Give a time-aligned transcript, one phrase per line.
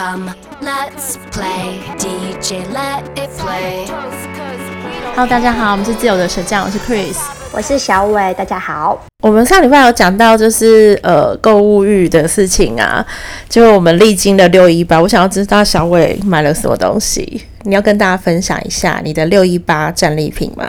[0.00, 0.30] Come,
[0.62, 3.86] let's play DJ, let it play.
[5.14, 7.18] Hello，大家好，我们是自由的神匠，我是 Chris，
[7.52, 8.98] 我是小伟，大家好。
[9.22, 13.04] 我们上礼拜有讲到就是呃购物欲的事情啊，
[13.46, 20.66] 就我们历经了六一八，我想要知道小伟买了什么东西，你要跟大家分享一下你的六一八战利品吗？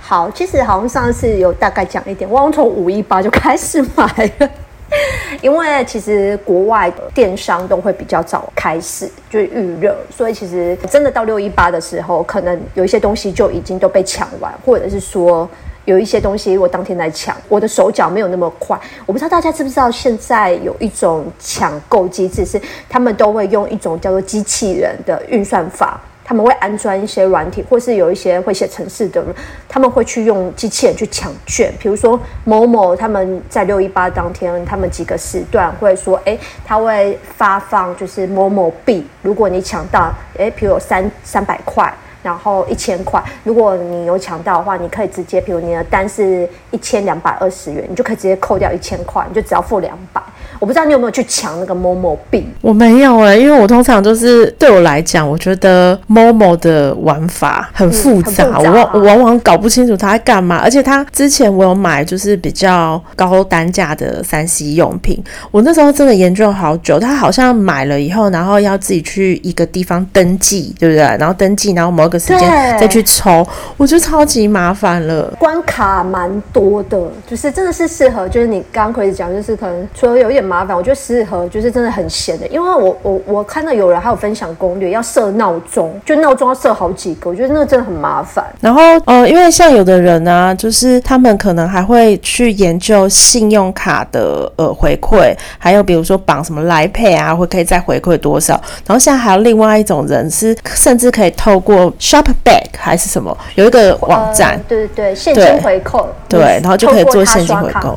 [0.00, 4.48] 好，其实好像上次有大概讲一点，我好像从五一八就开始买了。
[5.40, 15.48] 因为其实国外的电商都会比较早开始就是预热，所以其实真的到六一八的时候，可能有一些东西就已经都被抢完，或者是说
[15.84, 18.78] 有一些东西我当天在抢，我的手脚没有那么快。
[19.06, 26.00] 我不知道大家知不知道，现在有一种抢购机制，是他们都会用一种叫做机器人的运算法。
[26.24, 29.34] 他们会安装一些软体，或是有一些会写程式的人，
[29.68, 31.72] 他们会去用机器人去抢券。
[31.78, 50.22] 比如说某某他们在六一八当天，他们几个时段会说，哎，他会发放就是某某币，如果你抢到，哎，比如有三三百块，然后一千块，如果你有抢到的话，你可以直接，比如你的单是一千两百二十元，你就可以直接扣掉一千块，你就只要付两百。
[50.62, 52.46] 我不知道你有没有去抢那个 Momo 币？
[52.60, 60.58] 我没有哎、欸，因为我通常就是对我来讲，我觉得 Momo 的玩法很复杂，嗯、复杂啊、我我往往搞不清楚它在干嘛。
[60.58, 67.00] 而且它之前我有买就是比较高单价的三 C 用品，我那时候真的研究好久。
[67.00, 71.02] 它好像买了以后，然后要自己去一个地方登记，对不对？
[71.18, 73.44] 然后登记，然后某个时间再去抽，
[73.76, 80.51] 我觉得超级麻烦了，关卡蛮多的，就是真的是适合，就是你刚刚可以讲，就是可能除了有一点。
[80.52, 88.44] 麻烦，我觉得适合就是真的很闲的，因为我我我看到有人还有分享攻略，要设闹钟，就闹钟要设好几个，我觉得那个真的很麻烦。
[88.60, 98.52] 然后呃，因为像有的人呢、啊，就是他们可能还会去研究信用卡的呃回馈，还有比如说绑什么 Line Pay 啊，会可以再回馈多少。
[98.86, 107.96] 然后现在还有另外一种人是，甚至可以透过 Shopback 还是什么，有一个网站，呃、对对对，现金回扣，对，然后就可以做现金回扣。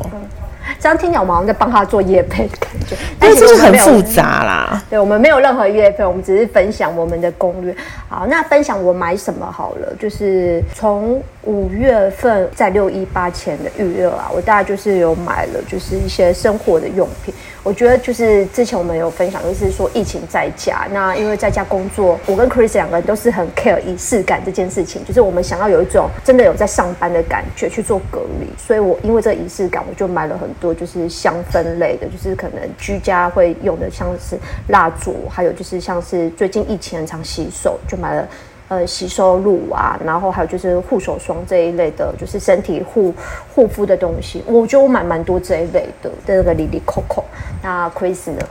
[0.78, 4.82] 这样听起来我们好像在帮他做业配的感觉， 但是就是很复杂啦。
[4.90, 7.74] 对，我们没有任何业配，我们只是分享我们的攻略。
[8.08, 17.34] 好，那分享我买什么好了，就是从五月份在六一八前的预热啊，我大概就是有买了，就是一些生活的用品。
[17.62, 34.38] 我觉得就是之前我们有分享，就是说疫情在家，那因为在家工作，我跟 Chris 两个人都是很 care 仪式感这件事情，就是我们想要有一种真的有在上班的感觉去做隔离，所以我因为这个仪式感，我就买了很多就是香氛类的，就是可能居家会用的，像是
[34.68, 38.28] 蜡烛，还有就是像是最近疫情很常洗手，就买了。
[38.68, 43.14] 呃，洗手露啊，然后还有就是护手霜这一类的，就是身体护
[43.54, 44.42] 护肤的东西。
[44.44, 47.24] 我觉得我买蛮多这一类的，这个里里扣扣。
[47.62, 48.44] 那 Chris 呢？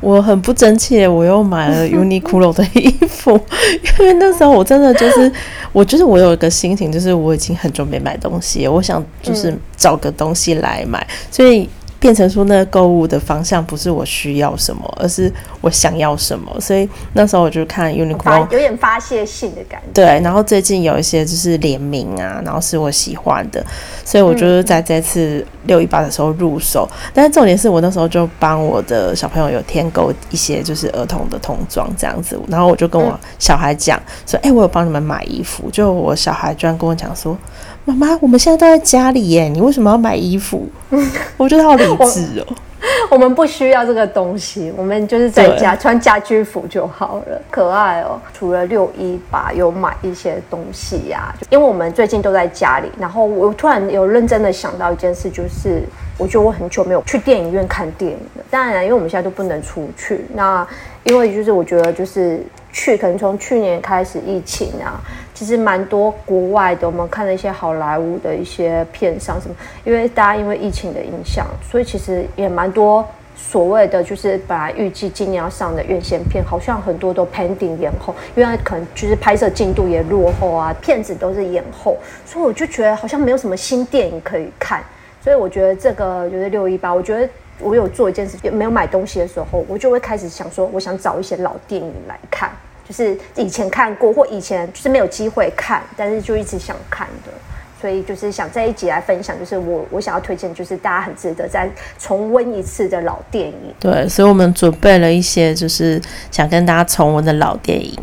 [0.00, 3.38] 我很不争气，我又买了 Uniqlo 的衣服，
[3.98, 5.32] 因为那时候我真的就是，
[5.72, 11.68] 我觉得我有一个心情，就是我已经很久没买东西，我想就是找个东西来买，嗯、所以。
[12.00, 15.30] 变成说那个购物的方向不是我需要什么，而是
[15.60, 16.50] 我想要什么。
[16.58, 19.88] 所以那时候我就看 Uniqlo，有点发泄性的感觉。
[19.92, 23.62] 对，然后最近有一些就是联名啊，然后是我喜欢的，
[24.02, 26.88] 所以我就是在这次六一八的时候入手。
[26.90, 37.36] 嗯、但是重点是我那时候就帮我的小朋友有添购一些就是儿童的童装这样子，然后我就跟我小孩讲说：“哎、欸，我有帮你们买衣服。”就我小孩居然跟我讲说。
[37.84, 40.68] 妈妈，我们现在都在家里耶，你为什么要买衣服？
[41.36, 42.46] 我觉得好理智哦。
[43.10, 48.18] 我们不需要这个东西，我们就是在家穿家居服就好了，可爱哦。
[48.32, 55.82] 除了六一吧有买一些东西呀、啊，因为我们最近都在家里，然后我突然有认真的想到一件事，就是
[56.16, 58.44] 我觉得我很久没有去电影院看电影了。
[58.50, 60.66] 当然，因为我们现在都不能出去，那
[61.04, 62.42] 因为就是我觉得就是。
[62.72, 65.00] 去可能从去年开始疫情啊，
[65.34, 69.54] 其实蛮多国外的，我们看了一些好莱坞的一些片商什么，
[69.84, 73.04] 因为大家因为疫情的影响，所以其实也蛮多
[73.36, 84.82] 所谓的就是本来预计今年要上的院线片，好像很多都 pending 延后，因为可能就是拍摄进度也落后啊，片子都是延后，所以我就觉得好像没有什么新电影可以看，
[85.22, 87.28] 所以我觉得这个就是六一八，我觉得。
[87.62, 92.50] 我有做一件事，没有买东西的时候，我就会开始想说，我想找一些老电影来看，
[92.90, 97.30] 就是以前看过或以前就是没有机会看，但是就一直想看的，
[97.80, 101.70] 所以就是想在一集来分享，就是我我想要推荐，就是大家很值得再
[102.00, 103.72] 重温一次的老电影。
[103.78, 106.02] 对，所以我们准备了一些，就是
[106.32, 107.96] 想跟大家重温的老电影。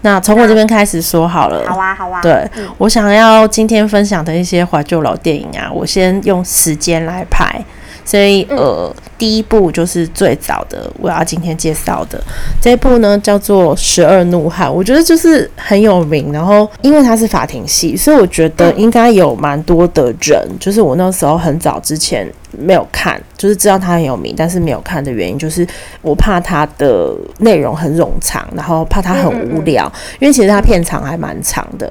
[0.00, 1.64] 那从我这边开始说好了。
[1.68, 2.20] 好啊，好啊。
[2.20, 7.64] 对，嗯，我想要今天分享的一些怀旧老电影啊，我先用时间来排。
[8.04, 12.22] 所以呃，第一部就是最早的我要今天介绍的
[12.60, 16.32] 这一部呢，叫做《十二怒汉》，我觉得就是很有名。
[16.32, 25.66] 然后因为它是法庭戏，所以我觉得应该有蛮多的人，就是我那时候很早之前没有看，就是知道它很有名，但是没有看的原因就是
[26.02, 29.90] 我怕它的内容很冗长，然后怕它很无聊，
[30.20, 31.90] 因为其实它片长还蛮长的。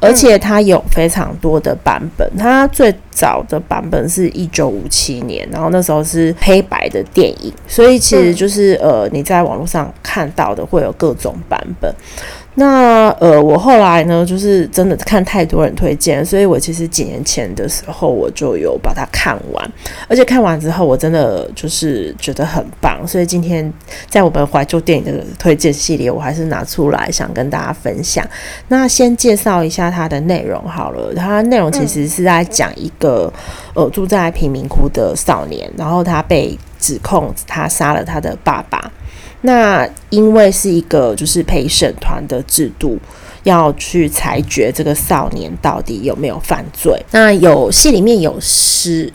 [0.00, 11.94] 而且它有非常多的版本，它最早的版本是一九五七年，然后那时候是黑白的电影，所以其实就是呃你在网络上看到的会有各种版本。
[12.56, 19.72] 那呃，我后来呢，就是真的看太多人推荐，所以我其实几年前的时候我就有把它看完，
[20.08, 23.72] 而且看完之后我真的就是觉得很棒，所以今天
[24.08, 28.24] 在我们怀旧电影的推荐系列，我还是拿出来想跟大家分享。
[28.68, 33.32] 那先介绍一下它的内容好了，它内容其实是在讲一个
[33.74, 38.90] 呃住在贫民窟的少年，然后他被指控他杀了他的爸爸。
[39.46, 42.98] 那因为是一个就是陪审团的制度，
[43.42, 46.98] 要去裁决这个少年到底有没有犯罪。
[47.10, 49.12] 那有戏里面有十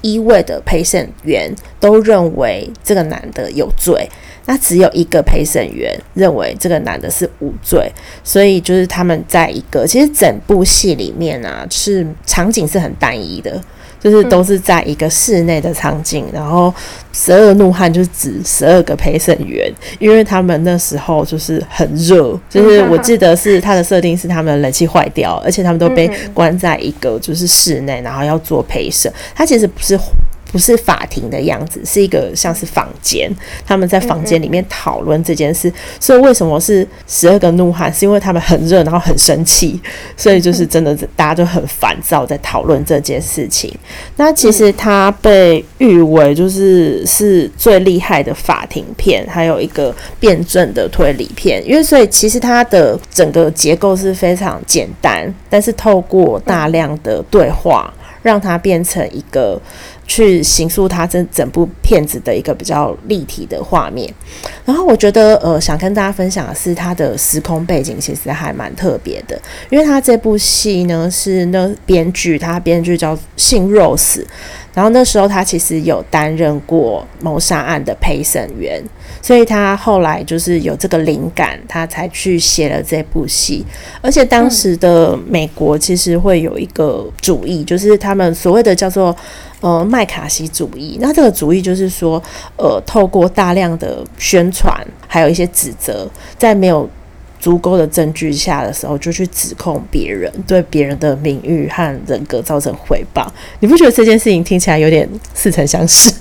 [0.00, 4.08] 一位的陪审员都认为这个男的有罪，
[4.46, 7.88] 那只有一个陪审员认为这个男的是无罪。
[8.24, 13.62] 所以就是他们在一个其实整部戏里面啊，是场景是很单一的。
[14.00, 16.74] 就是都是在一个室内的场景，然后
[17.12, 29.12] 十二怒汉就是指十二个陪审员，因为他们那时候就是很热，就是我记得是他的设定是他们的冷气坏掉，而且他们都被关在一个就是室内，然后要做陪审。
[29.34, 29.96] 他其实不是。
[30.52, 33.30] 不是法庭的样子，是一个像是房间，
[33.64, 35.72] 他们在房间里面讨论这件事。
[36.00, 37.92] 所以为什么是十二个怒汉？
[37.92, 39.80] 是因为他们很热，然后很生气，
[40.16, 43.72] 所以就是真的，大家都很烦躁，在讨论这件事情。
[44.16, 51.64] 那其实他被誉为就是是最厉害的法庭片，还有一个辩证的推理片。
[51.66, 57.92] 因为所以其实它的整个结构是非常简单，但是透过大量的对话，
[58.22, 59.60] 让它变成一个。
[60.10, 64.12] 去形塑它整整部片子的一个比较立体的画面，
[64.64, 69.40] 然后我觉得呃，想跟大家分享的是它的时空背景其实还蛮特别的，
[69.70, 74.24] 因为它这部戏呢是那编剧，他编剧叫姓 Rose，
[74.74, 78.82] 然后那时候他其实有担任过谋杀案的陪审员。
[79.22, 83.64] 所以他后来就是有这个灵感，他才去写了这部戏。
[84.00, 89.14] 而且当时的美国其实会有一个主义，就是他们所谓的叫做
[89.60, 90.98] 呃麦卡锡主义。
[91.00, 92.22] 那这个主义就是说，
[92.56, 94.74] 呃，透过大量的宣传，
[95.06, 96.08] 还有一些指责，
[96.38, 96.88] 在没有
[97.40, 103.26] 足够的证据下的时候，就去指控别人，对别人的名誉和人格造成诽谤。
[103.60, 106.12] 你不觉得这件事情听起来有点似曾相识，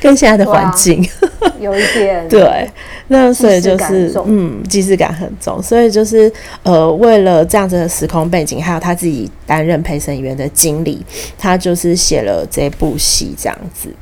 [0.00, 1.04] 跟现在的环境
[1.60, 2.26] 有一点？
[2.28, 2.70] 对，
[3.08, 5.60] 那所以就是嗯，既视感很重。
[5.60, 6.32] 所以就是
[6.62, 11.04] 呃，为了这样子的时空背景，还有他自己担任陪审员的经历，
[11.36, 13.92] 他就是写了这部戏这样子。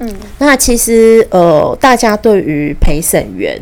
[0.00, 3.60] 嗯，那其实呃，大家对于陪审员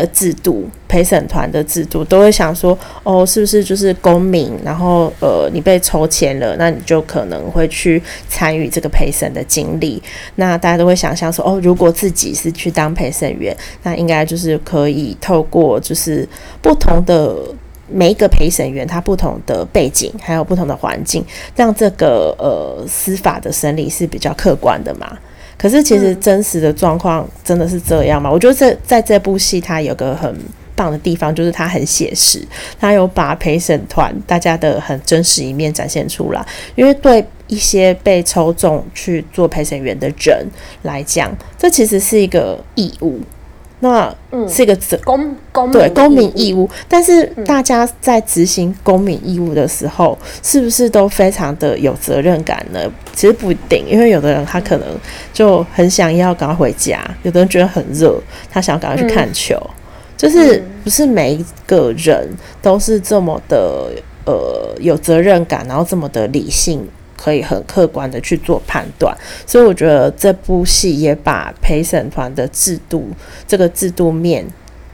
[0.00, 4.52] 的制度，陪审团的制度，都会想说，哦，是不是就是公民？
[4.64, 10.02] 然后，呃，你被抽签了，那你就可能会去参与这个陪审的经历。
[10.36, 16.28] 那大家都会想象说，哦，如果自己是去当陪审员，那应该就是可以透过就是
[16.60, 17.36] 不同的
[17.88, 21.24] 每一个陪审员他不同的背景，还有不同的环境，
[21.54, 25.16] 让这个呃司法的审理是比较客观的嘛。
[25.58, 28.30] 可是，其实真实的状况真的是这样吗？
[28.30, 30.34] 我觉得这在这部戏，它有个很
[30.74, 32.46] 棒的地方，就是它很写实，
[32.78, 36.46] 它有把陪审团大家的很真实一面展现出来。
[36.74, 40.46] 因为对一些被抽中去做陪审员的人
[40.82, 43.18] 来讲，这其实是一个义务。
[43.86, 52.80] 那是一个责公公对公民义务，但是大家在执行公民义务的时候，是不是都非常的有责任感呢？
[53.14, 54.88] 其实不一定，因为有的人他可能
[55.32, 59.60] 就很想要赶快回家，有的人觉得很热，他想要赶快去看球，
[60.16, 62.28] 就是不是每一个人
[62.60, 63.90] 都是这么的
[64.24, 66.86] 呃有责任感，然后这么的理性。
[67.16, 73.08] 可以很客观的去做判断，所以我觉得这部戏也把陪审团的制度
[73.46, 74.46] 这个制度面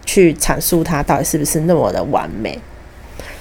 [0.04, 2.58] 去阐述它到底是不是那么的完美。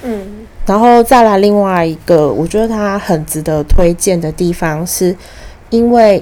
[0.02, 5.16] 嗯，然后再来另外一个，我觉得它很值得推荐的地方，是
[5.70, 6.20] 因为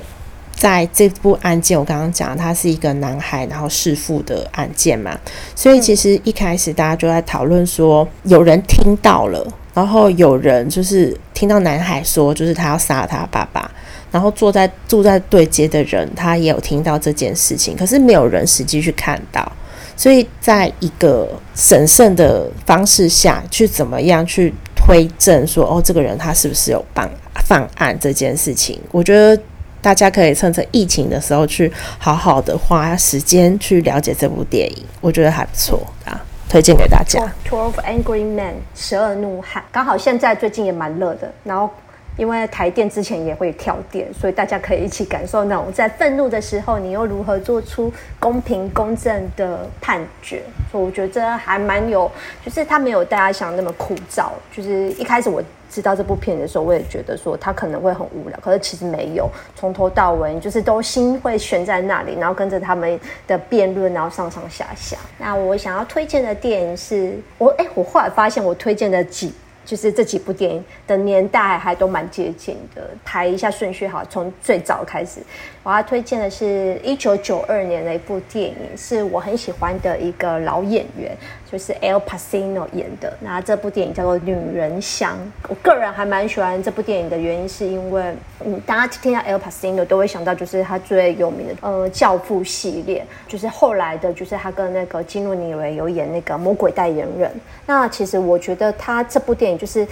[0.53, 5.19] 在这部案件，我刚刚讲它是一个男孩然后弑父的案件嘛，
[5.55, 9.47] 所以其实一开始大家就在讨论说，有人听到了。
[9.75, 13.71] 然后有人就是听到男孩说，就是他要杀他爸爸，
[14.11, 19.51] 然后坐在住在对街的人，他也有听到这件事情，可是没有人实际去看到。
[19.97, 27.11] 所以，在一个审慎的方式下去，怎么样去推证说，哦，这个人他是不是有犯
[27.45, 28.81] 犯案这件事情？
[28.91, 29.39] 我觉得
[29.83, 36.19] 大家可以趁着疫情的时候去好好的花时间去了解这部电影，我觉得还不错啊，
[36.51, 37.21] 推荐给大家。
[37.49, 41.71] Twelve Angry Men，十二怒汉，刚好现在最近也蛮热的，然后。
[42.17, 50.43] 因为台电之前也会跳电，所以大家可以一起感受那种在愤怒的时候，你又如何做出公平公正的判决。
[50.71, 52.11] 所以我觉得这还蛮有，
[52.45, 54.29] 就是他没有大家想那么枯燥。
[54.55, 64.97] 就是一开始我知道这部片的时候，我也觉得说他可能会很无聊，可是其实没有，从头到尾就是都心会悬在那里，然后跟着他们的辩论，然后上上下下。
[65.19, 69.33] 那我想要推荐的电影是我哎，我后来发现我推荐的几。
[69.63, 75.21] 就是这几部电影的年代还都蛮接近的，排一下顺序好，从最早开始。
[75.63, 81.15] 我要推荐的是一九九二年的一部电影，是我很喜欢的一个老演员，
[81.53, 83.15] 就是 Al Pacino 演的。
[83.21, 85.13] 那这部电影叫做《女人香》。
[85.49, 88.03] 我个人还蛮喜欢这部电影的原因，是因为
[88.43, 97.31] 嗯，大家听到 Al Pacino 都会想到就是他最有名的呃《教父》系列，就是后来的，就是他跟那个基努李维有演那个《魔鬼代言人》。
[97.67, 99.87] 那其实我觉得他这部电影就是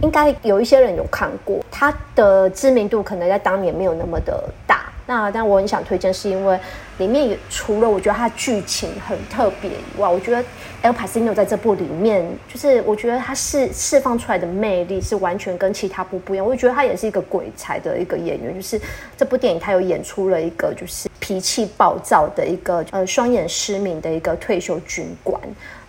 [0.00, 4.86] 应该有一些人有看过，他的知名度可能在当年没有那么的大。
[5.10, 6.56] 那但我很想推荐，是因为
[6.98, 10.40] 里面也除了我觉得它剧情很特别以外，我觉得
[10.84, 16.46] El Pacino 在这部里面，就是我觉得他释释放出来的魅力是完全跟其他部不一样。
[16.46, 18.80] 我觉得他也是一个鬼才的一个演员，就是
[19.16, 25.40] 这部电影他有演出了一个就是脾气暴躁的一个呃双眼失明的一个退休军官。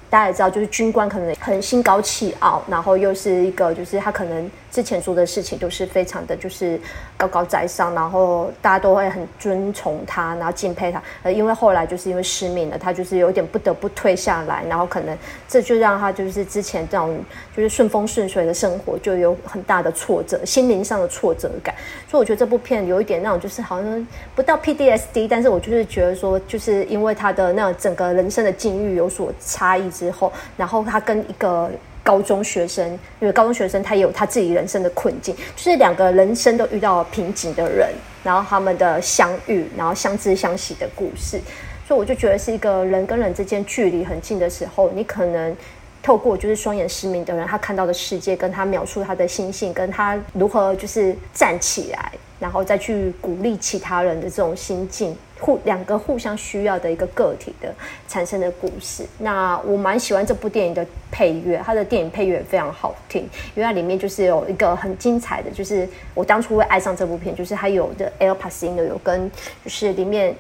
[0.10, 4.50] 大家也知道，就是军官可能很心高气傲，然后又是一个就是他可能。
[4.72, 6.80] 之前做的事情都是非常的就是
[7.18, 11.04] 高高在上，然后大家都会很尊崇他，然后敬佩他。
[11.24, 17.22] 呃，因为后来就是因为失明了，他就是有点不得不退下来，然后可能这就让他就是之前这种
[17.56, 21.76] 就是顺风顺水的生活就有很大的挫折，心灵上的挫折感。
[22.10, 31.70] 所以我觉得这部片有一点那种就是好像不到 P D S D，但是我就是觉得说，就是因为他的那种整个人生的境遇有所差异之后，然后他跟一个。
[32.04, 32.88] 高中学生，
[33.20, 37.90] 因为高中学生他也有他自己人生的困境，就是两个人生都遇到瓶颈的人，
[38.24, 41.40] 然后他们的相遇，然后相知相惜的故事，
[41.88, 45.56] 所以我就觉得是一个人跟人之间距离很近的时候，你可能
[46.02, 55.16] 透过就是双眼失明的人他看到的世界，跟他描述他的心性，跟他如何就是站起来，然后再去鼓励其他人的这种心境。
[55.42, 57.74] 互两个互相需要的一个个体的
[58.08, 59.06] 产生的故事。
[59.18, 63.24] 那我蛮喜欢这部电影的配乐，它的电影配乐非常好听，
[63.56, 69.30] 因为它里面就是有一个很精彩的，就是我当初会爱上这部片，就是它有的 Al Pasino 有跟
[69.66, 70.34] 就是里面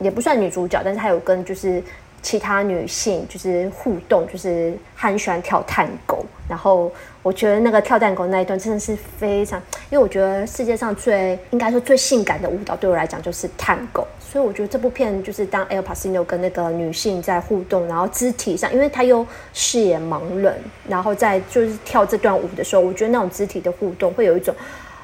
[0.00, 1.80] 也不算女主角，但是它有跟就是。
[2.20, 6.16] 其他女性就是互动，就是很喜欢跳探戈。
[6.48, 6.90] 然后
[7.22, 9.60] 我觉得那个跳探戈那一段真的是非常，
[9.90, 14.02] 因为我觉得世界上最应该说最性感的舞蹈对我来讲就是探戈。
[14.18, 20.54] 所以我觉得这部片就是当 Al Pacino 跟那个女性在互动，然后肢体上，因为他又视野盲人，
[20.86, 24.54] 然后在就是跳这段舞的时候，我觉得那种肢体的互动会有一种。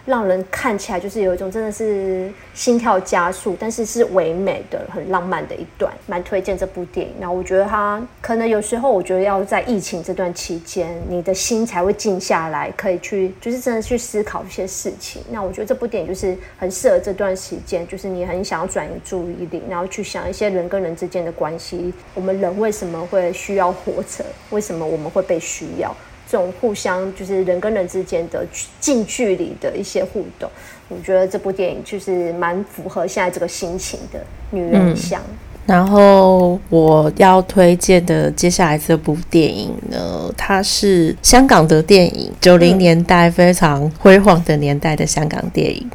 [0.06, 7.14] 让人看起来就是有一种真的是心跳加速，但是是唯美的、很浪漫的一段，蛮推荐这部电影。
[7.18, 15.22] 然后我觉得它可能有时候，我觉得要在疫情这段期间，你的心才会静下来，可以去就是真的去思考一些事情。
[15.30, 21.92] 那我觉得这部电影就是很适合这段时间，就是你很想要转移注意力，然后去想一些人跟人之间的关系。
[22.14, 24.24] 我们人为什么会需要活着？
[24.50, 25.94] 为什么我们会被需要？
[26.30, 28.46] 这种互相就是人跟人之间的
[28.80, 30.50] 近距离的一些互动，
[30.88, 35.20] 我觉得这部电影就是蛮符合现在这个心情的女人像。
[35.20, 45.90] 嗯，然后我要推荐的接下来这部电影呢，它是香港的电影，九零年代非常辉煌的年代的香港电影。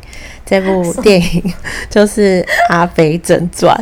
[0.45, 1.53] 这部 电影
[1.89, 3.75] 就是《阿飞正传》。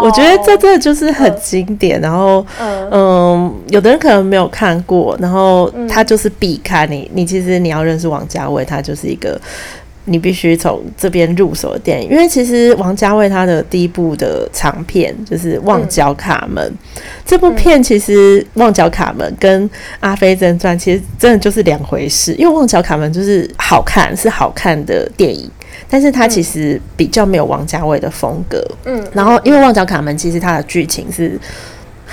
[0.00, 2.44] 我觉得这这就是很经典，然后
[2.90, 6.90] 嗯，有的人可能没有看过，然后他就是必看。
[6.90, 9.38] 你你其实你要认识王家卫，他就是一个
[10.06, 16.66] 你必须从这边入手的电影，因为其实王家卫他的第一部的长片就是《旺角卡门》，
[17.24, 19.68] 这部片其实《旺角卡门》跟
[20.00, 25.50] 《阿飞正传》其实真的就是两回事，因为《旺角卡门》就是好看，是好看的电影。
[25.88, 31.38] 但是它其实比较没有王家卫的风格，嗯，然后因为《旺角卡门》其实它的剧情是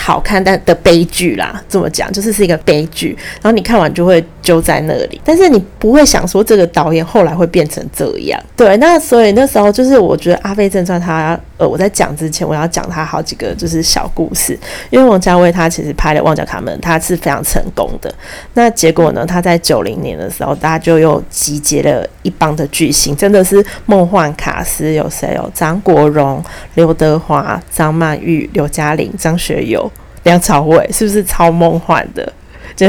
[0.02, 3.16] 好看，但的悲剧啦，这么讲就是是一个悲剧。
[3.42, 8.42] 然后你看完就会揪在那里，但是你不会想说这个导演后来会变成这样。
[8.56, 14.58] 对，那所以那时候就是我觉得《阿飞正传》他呃，我在讲之前我要讲他好几个就是小故事，
[14.90, 18.14] 因为王家卫他其实拍了《旺角卡门》他是非常成功的。
[18.54, 25.30] 那结果呢，他在九零年的时候，大家就又集结了一帮的巨星，真的是梦幻卡司，有谁？
[25.36, 29.89] 有张国荣、刘德华、张曼玉、刘嘉玲、张学友、
[30.24, 32.32] 梁朝伟，是不是超梦幻的？
[32.76, 32.88] 就，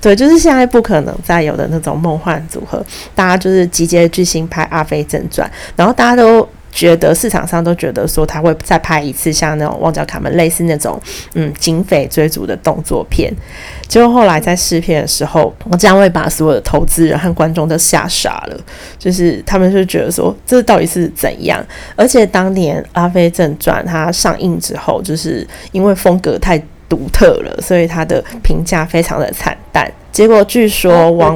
[0.00, 2.84] 对，就是现在不可能再有的那种梦幻组合，
[3.14, 11.00] 大家就是集结巨星拍《阿飞正传》，然后大家都觉得市场上都觉得说他会再拍一次像那种《旺角卡门》类似那种
[11.34, 13.32] 嗯警匪追逐的动作片，
[13.88, 18.60] 结果后来在试片的时候，王家卫把所有的投资人和观众都吓傻了，
[18.98, 21.64] 就是他们就觉得说这到底是怎样？
[21.96, 29.90] 而且当年《阿飞正传》它上映之后，就是因为风格太独特了，所以他的评价非常的惨淡。
[30.10, 31.32] 结果据说王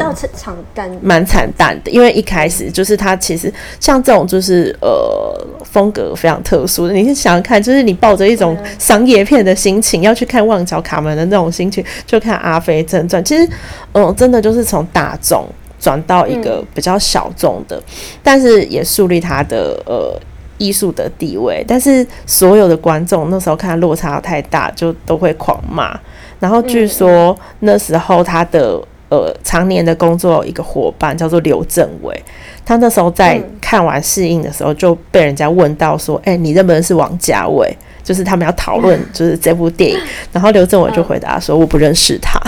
[1.01, 6.93] 蛮惨淡的，因为一开始就是他其实像这种就是呃风格非常特殊的。
[6.93, 13.23] 你是想想看，就是你抱着一种商业片的心情要去看《旺角卡门》的那种心情，就看《阿飞正传》。
[13.27, 13.47] 其实
[13.93, 15.47] 嗯、呃，真的就是从大众
[15.79, 17.81] 转到一个比较小众的，
[18.25, 20.21] 但是也树立他的呃。
[20.59, 25.99] 艺术的地位，但是所有的观众那时候看落差太大，就都会狂骂。
[26.41, 32.23] 然后据说那时候他的呃常年的工作一个伙伴叫做刘镇伟，
[32.67, 39.99] 他那时候在看完试映的时候就被人家问到说：“哎、欸，你认不认识王家卫？”就是他们要讨论 就是这部电影，
[40.33, 42.39] 然后刘镇伟就回答说：“我不认识他。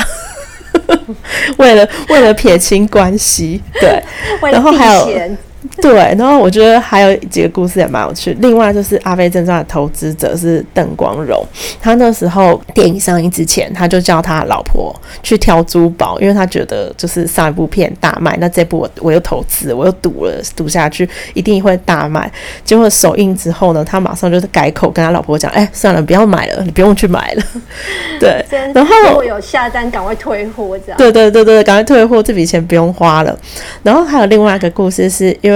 [1.57, 4.03] ”为了为了撇清关系，对，
[4.53, 5.09] 然后还有。
[5.83, 8.37] 对，然后我觉得还有几个故事也蛮有趣。
[8.41, 11.45] 另外就是《阿飞正传》的投资者是邓光荣，
[11.81, 22.31] 他那时候电影上映之前，他就叫他老婆去挑珠宝，因为他觉得就是上一部片大卖，那这部我我又投资，我又赌了，赌下去一定会大卖。
[22.65, 27.43] 结果首映之后呢，他马上就是改口跟他老婆讲：“哎，算了，不要买了，你不用去买了。
[28.21, 30.99] ”对，然后如果有下单，赶快退货这样。
[30.99, 33.39] 对对对对，赶快退货，这笔钱不用花了。
[33.83, 35.55] 然后还有另外一个故事是因为。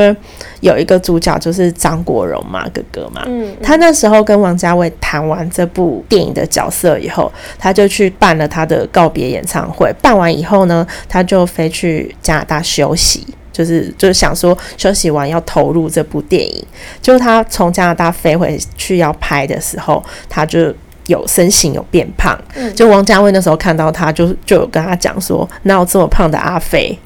[0.61, 9.93] 有一个主角就是张国荣嘛，哥哥嘛，嗯，嗯，他那时候跟王家卫谈完这部电影的角色以后，他就去办了他的告别演唱会。
[10.03, 16.65] 办完以后呢，他就飞去加拿大休息，就是就是想说休息完要投入这部电影。
[17.01, 20.73] 就他从加拿大飞回去要拍的时候，他就
[21.07, 22.39] 有身形有变胖。
[22.55, 26.97] 嗯，就王家卫那时候看到他就，就就有跟他讲说：“哪有这么胖的阿飞？”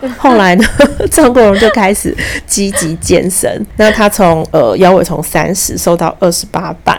[0.18, 0.64] 后来呢，
[1.10, 2.14] 张国荣就开始
[2.46, 3.64] 积极健身。
[3.76, 6.96] 那他从呃腰围从三十瘦到二十八磅。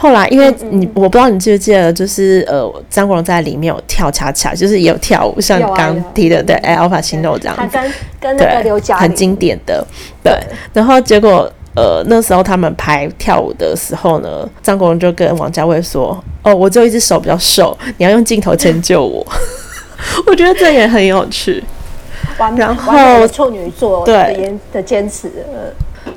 [0.00, 7.62] 后来因为你我不知道你记不记得，就是呃张国荣在里面有跳恰恰，就是也有跳舞，像刚提的对，哎，Al Pacino 这样子。
[7.62, 9.84] 他跟跟那个刘嘉很经典的
[10.22, 10.32] 对。
[10.72, 19.26] 然后结果呃那时候他们拍跳舞的时候呢，张国荣就跟王家卫说：“哦，我只有一只手比较瘦，你要用镜头迁就我。”
[20.28, 21.62] 我觉得这也很有趣。
[22.56, 24.58] 然后处女座对。
[24.72, 25.30] 的坚持，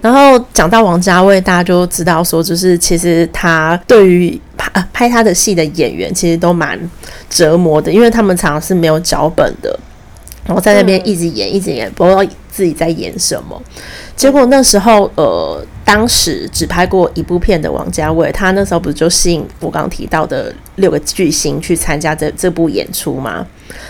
[0.01, 6.79] 然后讲到王家卫，大家就知道说，就是其实他对于拍拍他的戏的演员，其实都蛮
[7.29, 9.77] 折磨的，因为他们常常是没有脚本的，
[10.45, 13.59] 然后在那边一直演，一直演，不知道自己在演什么。
[14.15, 23.47] 结果那时候，呃，当时只拍过一部片的王家卫，他那时候不是就吸引我刚刚提到的六个巨星去参加这这部演出吗？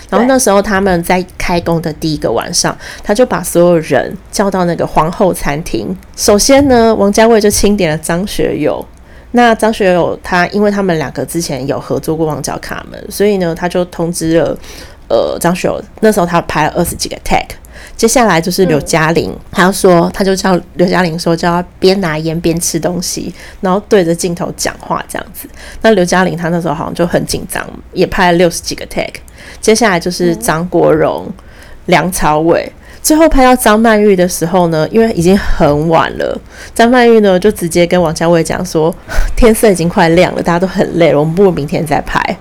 [0.08, 5.94] 然后那时候他们在开工的第一个晚上，他就把所有人叫到那个皇后餐厅。
[6.16, 8.84] 首先呢，王家卫就清点了张学友。
[9.32, 14.56] 那张学友他因为他们两个之前有合作过《旺角卡门》，所以呢，他就通知了
[15.08, 15.82] 呃张学友。
[16.00, 17.56] 那时候他拍了二十几个 take。
[17.96, 25.48] 接下来就是刘嘉玲，他要说他就叫刘嘉玲说，叫他边拿烟边吃东西，然后对着镜头讲话这样子。
[25.82, 29.20] 那刘嘉玲她那时候好像就很紧张，也拍了六十几个 take。
[29.60, 31.34] 接下来就是张国荣、嗯、
[31.86, 32.70] 梁朝伟，
[33.02, 36.40] 最后拍到张曼玉的时候呢，因为已经很晚了，
[36.74, 38.92] 张曼玉呢就直接跟王家卫讲说，
[39.36, 42.36] 天色已经快亮了，大家都很累了，我们不如明天再拍。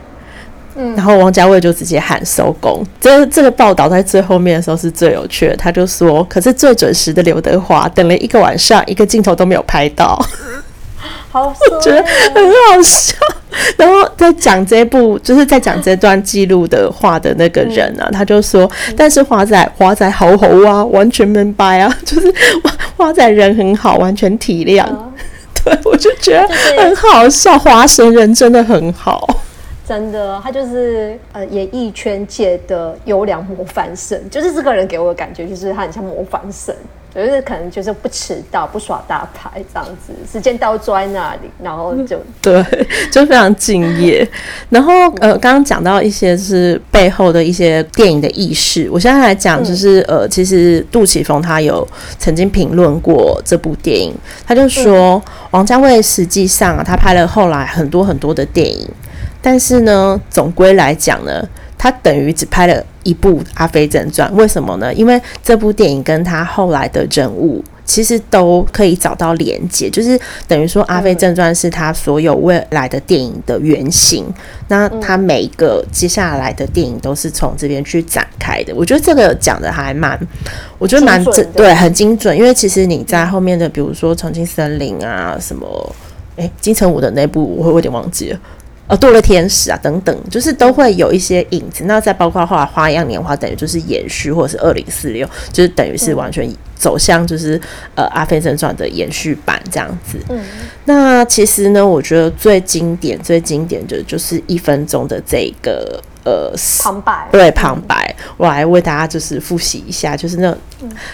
[0.76, 2.84] 嗯，然后王家卫就直接喊收工。
[3.00, 10.20] 这这个报道在最后面的时候是最有趣的，他就说，可是最准时的刘德华等了一个晚上，一个镜头都没有拍到。
[11.32, 12.04] 好，我觉得
[12.34, 13.16] 很好笑。
[13.78, 22.34] 然后在讲这部，就是在讲这段记录的话的那个人啊，嗯、他就说：“但是华仔，华仔好好啊，完全明白啊，就是
[22.98, 24.86] 华仔人很好，完全体谅。
[24.90, 25.14] 嗯”
[25.64, 26.48] 对，我就觉得
[26.82, 29.28] 很好笑，华神人真的很好。
[29.92, 36.74] 真的，他就是呃演艺圈界的优良模范生，就是这个人给我的感觉就是他很像模范生。
[37.14, 42.64] 就是可能就是不迟到、不耍大牌这样子，时间到坐在那里，然后就对，
[43.12, 44.26] 就非常敬业。
[44.70, 51.86] 然后呃，刚刚讲到一些是背后的一些电影的意识，我现在来讲就是呃，其实杜琪峰他有
[52.18, 54.16] 曾经评论过这部电影，
[54.48, 58.88] 他就说王家卫实际上啊，他拍了后来很多很多的电影，
[59.42, 61.48] 但是呢，总归来讲呢。
[61.84, 64.94] 他等于只拍了一部《阿飞正传》，为什么呢？
[64.94, 74.32] 因为这部电影跟他后来的人物其实都可以找到连接，就是等于说《阿飞正传》是他所有未来的电影的原型。
[74.68, 78.72] 那他每一个接下来的电影都是从这边去展开的。
[78.76, 80.16] 我觉得这个讲的还蛮，
[80.78, 82.38] 我觉得蛮准，对，很精准。
[82.38, 85.96] 因为其实你在后面的，比如说《重庆森林》啊，什么，
[86.38, 88.40] 哎，金城武的那部，我会有点忘记了。
[88.92, 91.86] 呃，堕落天使啊，等等，就是都会有一些影子。
[91.86, 97.54] 那再包括后来《花样年华》，等于就是延续，或者是二零四六，就是等于是完全走向就是
[97.96, 100.18] 呃《阿飞正传》的延续版这样子。
[100.28, 100.44] 嗯，
[100.84, 110.54] 那其实呢，我觉得最经典、最经典的就是一分钟的这个呃旁白，对旁白，我来为大家就是复习一下，就是那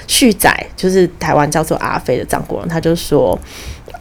[0.08, 3.38] 续载，就是台湾叫做阿飞的张国荣，他就说。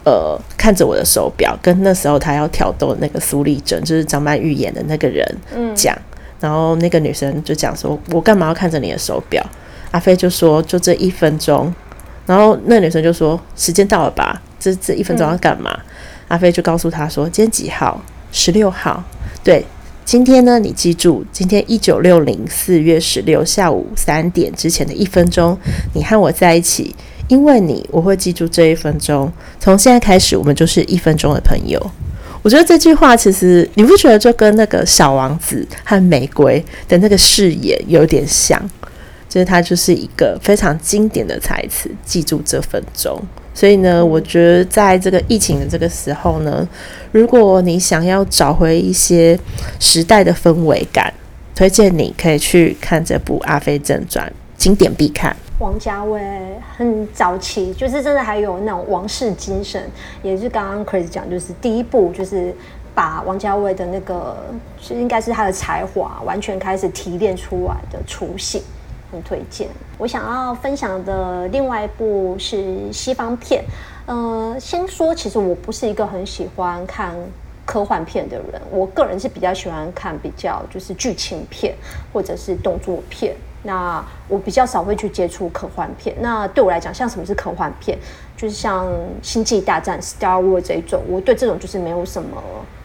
[0.07, 5.27] 呃，看着我的手表，跟那时候他要挑逗那个苏丽珍，就是张曼玉演的那个人
[5.75, 6.03] 讲，嗯、
[6.43, 9.45] 然后那个女生就讲说：“我干嘛要看着你的手表？”
[9.91, 11.75] 阿飞就说：“就这一分钟。”
[12.25, 14.41] 然后那女生就说：“时间到了吧？
[14.61, 15.83] 这这一分钟要干嘛？”嗯、
[16.29, 18.01] 阿飞就告诉他说：“今天几号？
[18.31, 19.03] 十六号。
[19.43, 19.67] 对，
[20.05, 25.59] 今天呢，你记住，今天一九六零四月十六下午三点之前的一分钟，
[25.95, 26.95] 你和我在一起。”
[27.29, 29.33] 因为你，我会记住这一分钟。
[29.59, 31.81] 从现在开始，我们就是一分钟的朋友。
[32.43, 38.61] 我觉得这句话其实，你不觉得就跟那个小王子和玫瑰的那个誓言有点像？
[39.29, 43.21] 就是它就是一个非常经典的台词，记住这分钟。
[43.53, 46.67] 所以呢，我觉得在这个疫情的这个时候呢，
[47.11, 49.39] 如果你想要找回一些
[49.81, 51.13] 时代的氛围感，
[51.55, 54.25] 推荐你可以去看这部《阿飞正传》，
[54.57, 55.37] 经典必看。
[55.59, 56.21] 王家卫
[56.77, 59.91] 很早期，就是真的还有那种王室精神，
[60.23, 62.55] 也是刚刚 Chris 讲，就是第一部就是
[62.95, 64.37] 把王家卫的那个，
[64.79, 68.63] 是应该是他的才华完全开始提炼出来的雏形，
[69.11, 69.69] 很推荐。
[69.97, 73.65] 我想要分享的另外一部是西方片，
[74.05, 77.15] 呃，先说，其实我不是一个很喜欢看
[77.65, 81.75] 科幻片的人，我个人是比较喜欢看比较就是剧情片
[82.13, 83.35] 或者是动作片。
[83.67, 86.17] 那我比较少会去接触科幻片。
[86.21, 87.99] 那对我来讲，像什么是科幻片？
[88.37, 88.87] 就是像
[89.23, 92.43] 《星际大战》（Star Wars） 这一种，我对这种就是没有什么，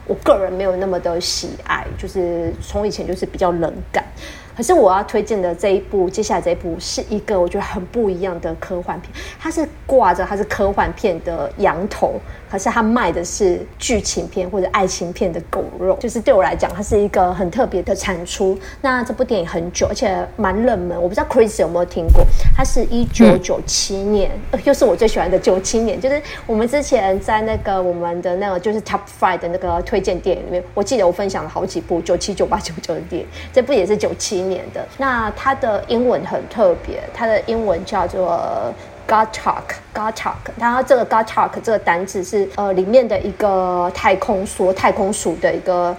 [0.08, 4.04] 我个人没有那么的喜爱，就是从以前就是比较冷感。
[4.56, 12.14] 可是我要推荐的这一部，接下来这一部是一个我觉得很不一样的科幻片，它是挂着它是科幻片的羊头，
[12.50, 18.58] 可是它卖的是剧情片或者爱情片的狗肉，就是对我来讲，它是一个很特别的产出。
[18.82, 22.26] 那这部电影很久，而且蛮冷门，我不知道 Chris 有没有听过？
[22.56, 24.32] 它是一九九七年，
[24.64, 34.84] 又是我最喜欢的九七年，就是我们之前在那个我们的那个就是 Top Five 的那个推荐电影里面，我记得我分享了好几部九七、九八、九九的电影，这部也是九七今年的。
[34.98, 38.74] 那它的英文很特别，它的英文叫做。
[39.08, 45.94] Gotthalk，Gotthalk，然后这个 Gotthalk 这个单字是呃里面的一个太空梭、太空鼠的一个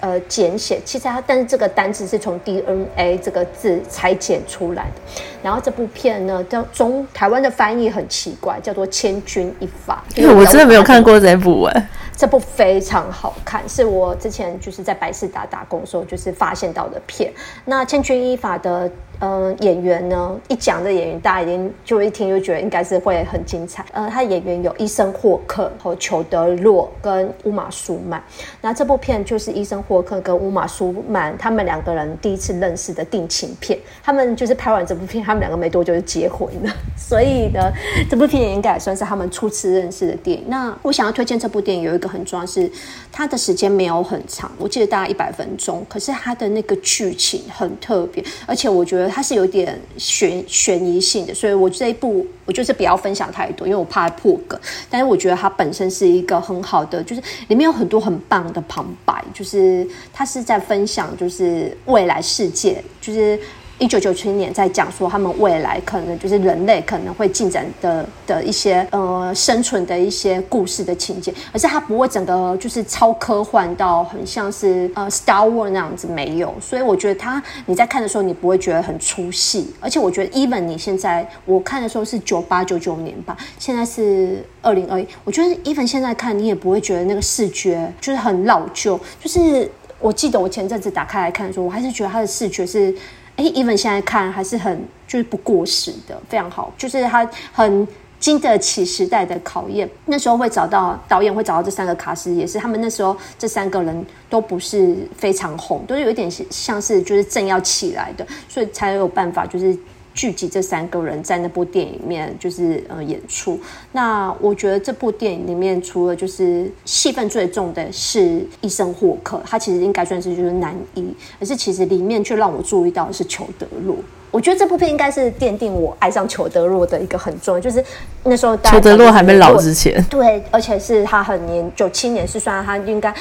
[0.00, 0.80] 呃简写。
[0.82, 5.22] 其实它，但是这个单字是从 DNA 这个字裁剪出来的。
[5.42, 10.02] 然后这部片呢，叫中台湾的翻译很奇怪，叫做《千钧一发》。
[10.18, 11.88] 因 为我真的没有看过这部哎。
[12.16, 17.32] 这部非常好看，是我之前就是在百事达打工的时候就是发现到的片。
[17.64, 18.90] 那《千钧一发》的。
[19.24, 23.82] 嗯、演员呢，一讲这演员，大家已经就一听就觉得应该是会很精彩。
[23.92, 28.22] 呃，他演员有伊森霍克和裘德洛跟乌玛舒曼。
[28.60, 33.78] 那这部片就是伊森霍克跟乌玛舒曼他们两个人第一次认识的定情片。
[34.02, 36.70] 他们就是拍完这部片，他们两个没多久就结婚了。
[36.94, 37.72] 所以呢，
[38.10, 40.44] 这部片也应该也算是他们初次认识的电影。
[40.48, 42.70] 那我想要推荐这部电影，有一个很重要是，
[43.10, 45.82] 它的时间没有很长，我记得大概一百分钟。
[45.88, 49.13] 可是它的那个剧情很特别，而且我觉得。
[49.14, 54.58] 它是有点悬悬疑性的，所以我这一部我就是不要分享太多，因为我怕破梗。
[54.90, 63.38] 但是我觉得它本身是一个很好的，就是里面有很多很棒的旁白，就是它是在分享，就是未来世界，就是
[63.78, 92.94] 一九九七年在讲说他们未来可能就是人类可能会进展的的一些呃生存的一些故事的情节，而是它不会整个就是超科幻到很像是呃 Star War 那样子没有，所以我觉得它你在看的时候你不会觉得很出戏，而且我觉得 even 你现在我看的时候是九八九九年吧，现在是二零二一，我觉得 even 现在看你也不会觉得那个视觉就是很老旧，就是我记得我前阵子打开来看的时候，我还是觉得它的视觉是。
[93.36, 97.86] 哎，even 现在看还是很就是不过时的，非常好，就是他很
[98.20, 99.88] 经得起时代的考验。
[100.06, 109.76] 那时候会找到导演，会找到这三个卡司，也是他们那时候这三个人都不是非常红，都是有一点像是就是正要起来的，所以才有办法就是。
[110.14, 113.60] 聚集这三个人在那部电影里面就是呃演出。
[113.92, 123.96] 那我觉得这部电影里面除了就是戏份最重的是医生霍克，他其实应该算是就是男一，可是其实里面却让我注意到的是裘德洛。
[124.30, 127.84] 我觉得这部片应该是奠定我爱上裘德洛的一个很重要，就是
[128.24, 133.14] 那时候裘德洛还没老之前，对，而且是他很年九七年是算他应该。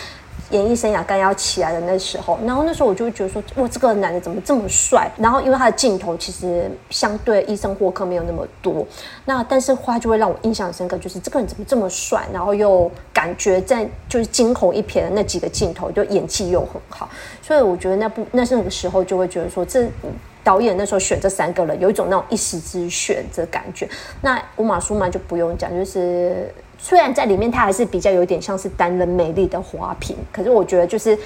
[0.54, 5.10] 演艺生涯刚要起来的那时候，然后那时候我就会觉得说，哇，这个男的怎么这么帅？
[5.18, 8.86] 然后因为他的镜头其实相对医生霍克没有那么多，
[9.26, 12.26] 那但是话就会让我印象深刻，就是这个人怎么这么帅？
[12.32, 17.10] 然后又感觉在就是惊鸿一瞥的那几个镜头，就演技又很好，
[17.42, 19.88] 所以我觉得那部那是那个时候就会觉得说，这
[20.44, 23.90] 导演那时候选这三个人有一种那种一时之选的感觉。
[24.22, 26.54] 那乌马苏曼就不用讲，就是。
[26.84, 31.18] 虽然在里面他还是比较有点像是单人美丽的花瓶，可是我觉得就是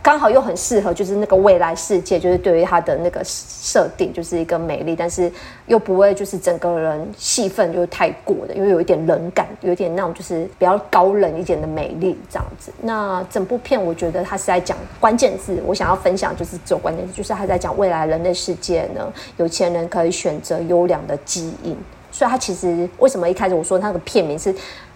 [0.00, 5.30] 刚好又很适合，就是那个未来世界，就是对于他的那个设定，就是一个美丽，但是
[5.66, 12.72] 又不会就是整个人戏份就太过的，因为有一点冷感，有点那种就是比较高冷一点的美丽这样子。
[12.80, 21.76] 那整部片我觉得它是在讲关键字，我想要分享就是这种关键字，就是他在讲未来人类世界呢，有钱人可以选择优良的基因，
[22.12, 24.54] 所以他其实为什么一开始我说那个片名是。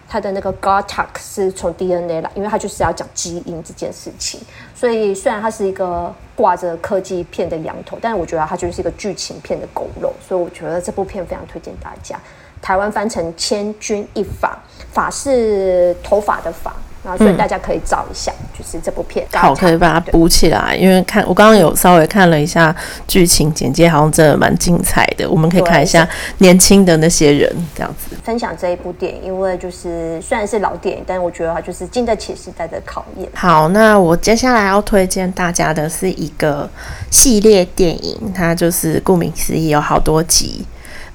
[0.09, 4.41] 他的那个 GATAC 是从 DNA 来，因为他就是要讲基因这件事情。
[4.75, 10.13] 所以虽然它是一个挂着科技片的羊头，但是我觉得它就是一个剧情片的狗肉。
[10.27, 12.19] 所以我觉得这部片非常推荐大家。
[12.63, 14.59] 台湾翻成千钧一发，
[14.93, 16.75] 发是头发的发。
[17.05, 20.75] 啊，所以大家可以找一下，嗯、就是这部片，好，可以把它补起来。
[20.75, 22.75] 因为看我刚刚有稍微看了一下
[23.07, 25.29] 剧情简介，好像真的蛮精彩的。
[25.29, 28.17] 我们可以看一下年轻的那些人这样子。
[28.25, 33.29] 分享这一部电影，因为就是虽然是老电影，但是我觉得它就是经得起时代的考验。
[33.35, 36.69] 好，那我接下来要推荐大家的是一个
[37.11, 40.65] 系列电影，它就是顾名思义有好多集。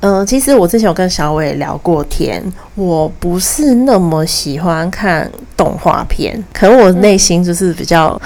[0.01, 2.41] 嗯、呃，其实我之前有跟小伟聊过天，
[2.75, 8.19] 我不是那么喜欢看动画片，可能我内心就是比较，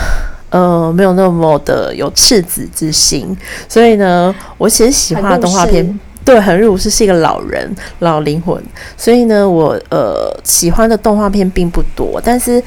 [0.49, 3.35] 呃，没有那么的有赤子之心，
[3.67, 8.63] 所以呢，我其实喜欢的动画片，对，很入世，是一个老人老灵魂，
[8.95, 12.63] 所以呢，我呃喜欢的动画片并不多，但是。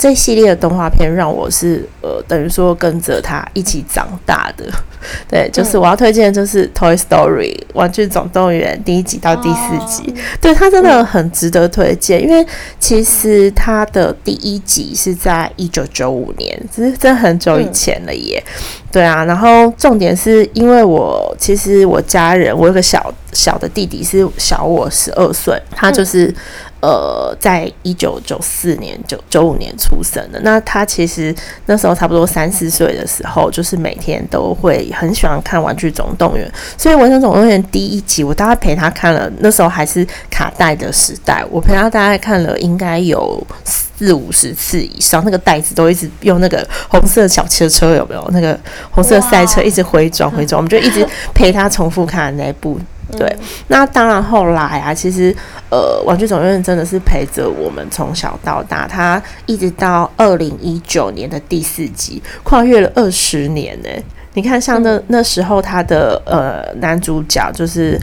[0.00, 4.64] 这系列的动画片让我是呃，等于说跟着他一起长大的，
[5.28, 12.46] 对，就是我要推荐的就是《Toy Story》玩具总动员第一集到第四集，哦、对，它真的很值得推荐，因为
[12.78, 18.42] 其实它的第一集是在一九九五年，其实真的很久以前了耶，
[18.90, 26.34] 对啊，然后重点是因为我其实我家人，我有个小小的弟弟是小我十二岁，他就是。
[26.80, 31.34] 呃，在一九九四年、九九五年出生的，那他其实
[31.66, 36.46] 那时候差不多三四岁的时候，就是每天都会很喜欢看《玩具总动员》，
[36.82, 43.46] 所以《玩具总动员》第一集我大概陪他看了，那时候还是卡带的时代，我陪他大概看了应该有
[44.00, 48.26] 四五十次以上，那个袋子都一直用那个红色小汽车，有没有？
[48.32, 48.58] 那个
[48.90, 52.80] 红色赛车一直回转回转，我们就一直 陪他重复看那一部。
[53.18, 55.36] 对，嗯、那当然后来啊，其实
[55.70, 63.88] 呃，玩具总动员真的是陪着我们从小到大，他一直到二零一九年的第四集，跨越了二十年呢。
[64.32, 68.00] 你看，像那那时候他的呃男主角就是。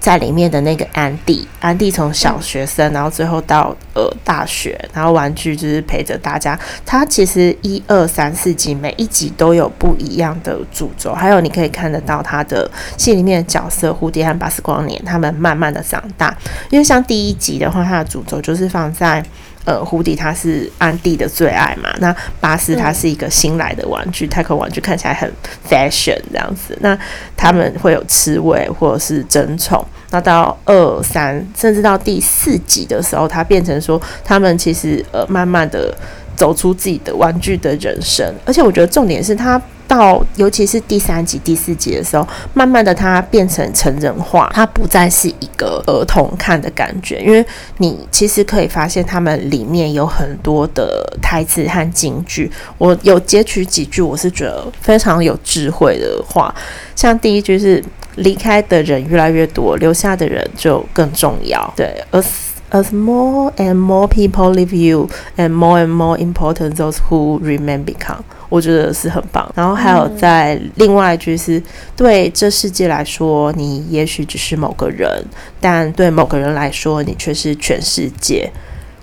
[0.00, 6.58] 在里面的那个安迪，安迪从小学生，然后最后到呃大学，然后玩具就是陪着大家。
[6.86, 16.36] 他其实一二三四集每一集都有不一样的主轴，还有你可以看得到他的戏里面的角色蝴蝶和巴斯光年他们慢慢的长大。
[16.70, 19.24] 因为像第一集的话，它的主轴就是放在。
[19.68, 21.90] 呃，胡迪他是安迪的最爱嘛？
[21.98, 25.30] 那巴斯他是一个新来的玩具，太空玩具看起来很
[25.68, 26.74] fashion 这样子。
[26.80, 26.98] 那
[27.36, 29.84] 他们会有刺猬或者是争宠。
[30.08, 35.94] 那到二三甚至到第四集的时候，他变成说他们其实呃慢慢的
[36.38, 38.24] 走出自己的玩具的人生。
[38.46, 39.60] 而且我觉得重点是他。
[39.88, 47.42] 到尤其是第三集、第四集的时候，慢慢的它变成成人化，它不再是一个儿童看的感觉，因为
[47.78, 52.52] 你其实可以发现他们里面有很多的台词和金句。
[52.76, 56.54] 我有截取几句，我是觉得非常有智慧的话，
[56.94, 57.82] 像第一句是
[58.16, 61.58] “离开的人越来越多，留下的人就更重要”。
[61.74, 62.22] 对而
[62.70, 67.84] as more and more people leave you, and more and more important those who remain
[67.84, 68.20] become。
[68.48, 71.62] 我觉得是很棒，然后还有在另外一句是：
[71.94, 75.22] 对这世界来说，你也许只是某个人，
[75.60, 78.50] 但对某个人来说，你却是全世界。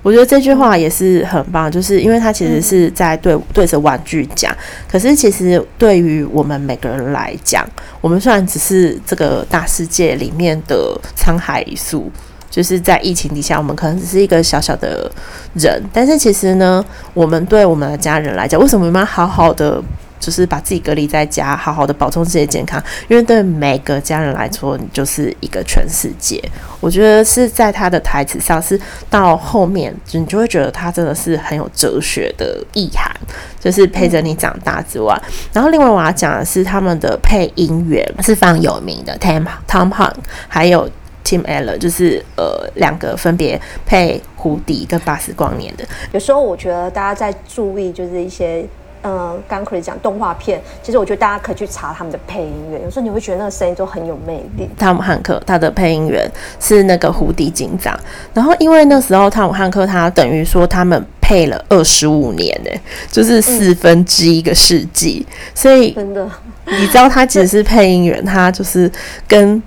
[0.01, 4.55] 我觉得这句话也是很棒，就是因为它其实是在对对着玩具讲，
[4.87, 7.63] 可是其实对于我们每个人来讲，
[8.01, 12.11] 我们虽然只是这个大世界里面的沧海一粟。
[12.55, 15.11] 就是在疫情底下，我们可能只是一个小小的
[15.55, 19.83] 人，但是其实呢，我们对我们的家人来讲，为什么我们要好好的，
[20.21, 22.81] 就是把自己隔离在家，好好的保重自己的健康？
[23.09, 26.41] 因为对每个家人来说，你就是一个全世界。
[26.79, 33.13] 我觉得是在他的台词上，是到后面，你就会觉得他真的是很有哲学的意涵，
[33.59, 40.13] 就是陪着你长大之外，然后另外我要讲的是他们的配音员是非常有名的，Tom Tom Hanks
[40.47, 40.89] 还有。
[41.25, 45.83] Tim Allen 就是呃两个分别配胡迪跟巴斯光年的。
[46.11, 48.63] 有时候我觉得大家在注意就是一些
[49.07, 52.81] 嗯，刚刚可以讲动画片，其实我觉得大家可以去查他们的配音员。
[52.81, 54.67] 有时候你会觉得那个声音都很有魅力。
[54.79, 56.27] 汤姆汉克他的配音员
[56.59, 57.95] 是那个胡迪警长，
[58.33, 62.71] 然后因为那时候汤姆汉克他等于说他们配了二十五年呢，
[63.11, 66.27] 就是四分之一个世纪，嗯、所以真的
[66.65, 68.91] 你知道他其实是配音员，他就是
[69.27, 69.61] 跟。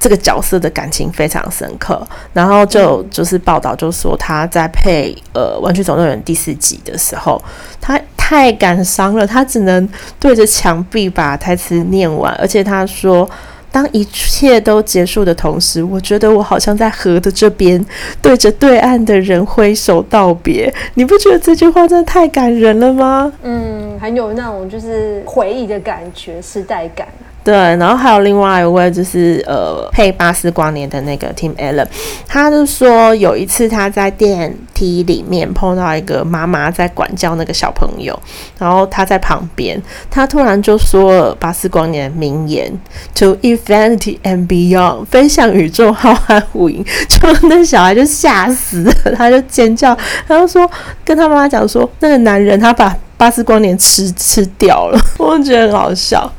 [0.00, 7.42] 这个角色的感情非常深刻，然后就就是报道就说他在配呃《玩具总动员》第四集的时候，
[7.80, 9.88] 他太感伤了，他只能
[10.20, 13.28] 对着墙壁把台词念完，而且他说，
[13.72, 17.84] 当一切都结束的同时，我觉得我好像在河的这边
[18.22, 20.72] 对着对岸的人挥手道别。
[20.94, 23.32] 你不觉得这句话真的太感人了吗？
[23.42, 27.08] 嗯，很有那种就是回忆的感觉，时代感。
[27.44, 31.86] 对，然后还有另外一位就是呃配巴斯光年的那个 Tim Allen，
[32.26, 38.18] 他就说有一次他在电梯里面碰到一个妈妈在管教那个小朋友，
[38.58, 42.70] 然后他在旁边，他突然就说了巴斯光年的名言
[43.14, 49.96] “To infinity and beyond”，飞向宇宙浩瀚无垠，就那小孩就吓死了，他就尖叫，
[50.26, 50.70] 他就说
[51.02, 56.30] 跟他妈妈讲说那个男人他把巴斯光年吃吃掉了，我觉得很好笑。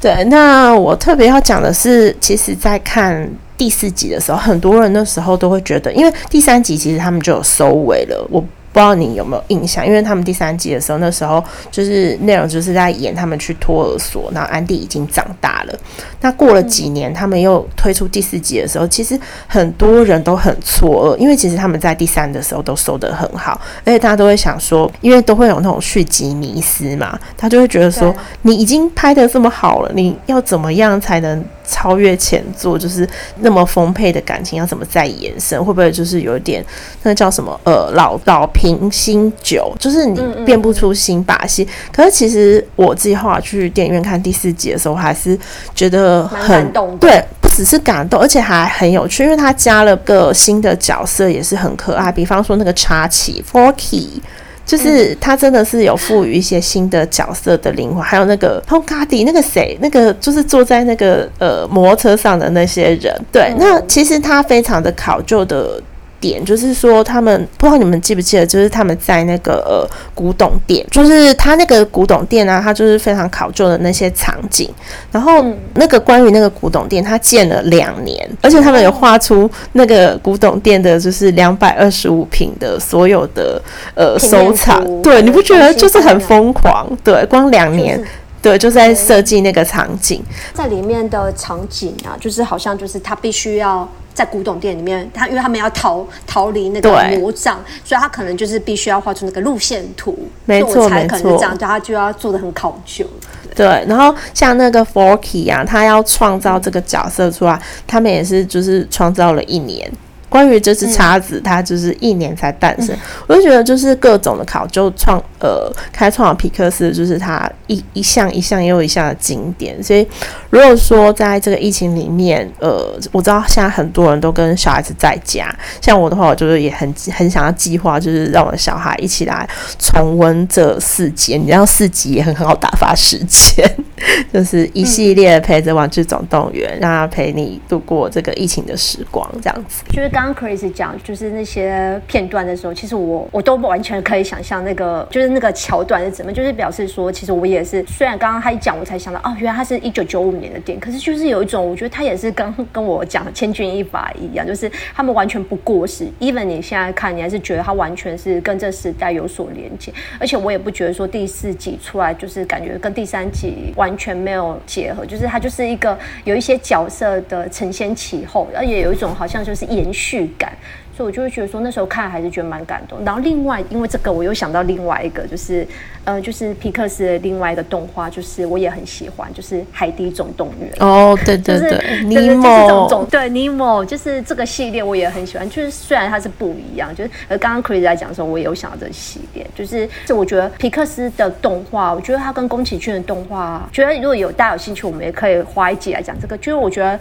[0.00, 8.44] 对，那我特别要讲的是，其实，在看第四集的时候，很多人那时候都会觉得，因为第三集其实他们就有收尾了，我。
[8.78, 9.84] 不知道你有没有印象？
[9.84, 15.74] 因为他们第三集的时候，那时候就是内容就是在演他们去托儿所，然后安迪已经长大了。
[16.20, 31.44] 那过了几年，他们又推出第四集的时候，其实很多人都很错愕，因为其实他们在第三的时候都收得很好，而且大家都会想说，因为都会有那种续集迷思嘛，他就会觉得说，你已经拍得这么好了，你要怎么样才能？
[31.68, 33.08] 超越前作，就是
[33.40, 35.62] 那么丰沛的感情，要怎么再延伸？
[35.62, 36.64] 会不会就是有一点
[37.02, 37.60] 那叫什么？
[37.64, 41.62] 呃，老老瓶新酒，就是你变不出新把戏。
[41.62, 41.92] 嗯嗯嗯。
[41.92, 45.38] 可是其实我自己后来去电影院看第四集的时候，还是
[45.74, 46.96] 觉得很感动。
[46.98, 52.10] 对，不只是感动，而且还很有趣，因为他加了个新的角色，也是很可爱。
[52.10, 54.20] 比方说那个插旗 Forky。
[54.68, 65.82] 就是他真的是有赋予一些新的角色的灵魂，还有那个 Pocahontas 那个谁，那个就是坐在那个呃摩托车上的那些人，对，那其实他非常的考究的。
[66.20, 74.68] 点就是说，他们不知道你们记不记得，就是他们在那个呃古董店，就是他那个古董店啊，他就是非常考究的那些场景。
[75.12, 83.60] 然后那个关于那个古董店，他建了两年，而且他们有画出那个古董店的，就是两百二十五平的所有的
[83.94, 84.84] 呃收藏。
[85.02, 86.86] 对，你不觉得就是很疯狂？
[87.04, 88.02] 对，光两年，
[88.42, 93.88] 对，就在设计那个场景，在里面的场景啊，就是好像就是他必须要。
[94.18, 103.06] 在古董店里面，他因为他们要逃逃离那个魔杖，所以他可能就是必须要画出那个路线图，没错没错，这样，他就要做的很考究。
[103.54, 109.88] 对，然后像那个 Forky 啊，他要创造这个角色出来，他们也是就是创造了一年。
[110.30, 112.98] 关于这只叉子，它就是一年才诞生，嗯、
[113.28, 119.82] 我就觉得就是各种的考究创呃开创了皮克斯，就是它一一项一项又一项的经典。
[119.82, 120.06] 所以
[120.50, 131.36] 如果说在这个疫情里面，呃，我知道现在很多人都跟小孩子在家，像我的话，我就是也很很想要计划，就是让我的小孩一起来重温这四集。
[131.36, 133.68] 你知道四集也很很好打发时间，
[134.32, 139.82] 就是一系列陪着玩具总动员，嗯、让他陪你度过这个疫情的时光，这样子。
[139.90, 170.52] 就是刚刚 Chris 讲，就是那些片段的时候，其实我我都完全可以想象那个，就是那个桥段是怎么，就是表示说，其实我也是，虽然刚刚他一讲，我才想到，哦，原来他是一九九五年的电影，可是就是有一种，我觉得他也是跟跟我讲千钧一发一样，就是他们完全不过时，even 你现在看，你还是觉得他完全是跟这时代有所连接，而且我也不觉得说第四集出来就是感觉跟第三集完全没有结合，就是它就是一个有一些角色的承先启后，而且有一种好像就是延续感。
[170.98, 172.98] 所以我就会觉得说，那时候看还是觉得蛮感动。
[173.04, 175.64] 然后另外，因为这个，我又想到另外一个，就是，
[176.02, 180.68] 呃，就是皮克斯的另外一个动画，就是我也很喜欢，就是《海底总动员》。
[180.84, 185.48] 哦，对对对，尼莫，对尼莫，就是这个系列我也很喜欢。
[185.48, 189.46] 就是虽然它是不一样，就是呃，刚刚 Chris 在讲的时候，我也有想到这个系列。
[189.54, 196.36] 就是，就我觉得皮克斯的动画，我觉得它跟宫崎骏的动画，觉得如果有大家有兴趣，我们也可以花一集来讲这个。
[196.38, 196.98] 就是我觉得。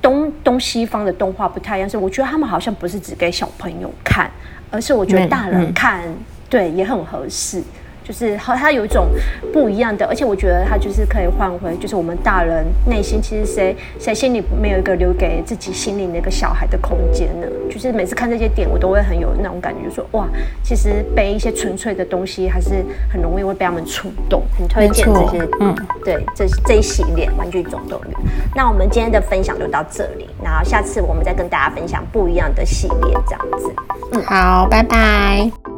[0.00, 4.30] 东东西方的动画不太一样，是我觉得他们好像不是只给小朋友看，
[4.70, 6.16] 而是我觉得大人看，嗯嗯、
[6.48, 7.62] 对，也很合适。
[8.06, 9.08] 就是和它有一种
[9.52, 17.46] 不一样的，而且我觉得它就是可以换回，就是我们大人内心其实谁谁心里没有一个留给自己心里那个小孩的空间呢？
[17.68, 20.28] 就是每次看这些点，我都会很有那种感觉就，说哇，
[20.62, 24.42] 其实背一些纯粹的东西还是很容易会被他们触动。
[24.56, 28.10] 很推荐这些，嗯，对，这这一系列《玩具总动员》。
[28.54, 33.74] 那我们今天的分享就到这里，然后下次我们再跟大家分享不一样的系列，这样子。
[34.12, 35.75] 嗯，好，拜拜。